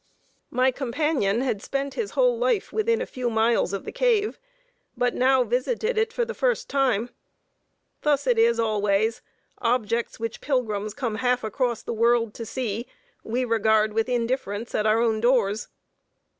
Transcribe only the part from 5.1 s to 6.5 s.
now visited it for the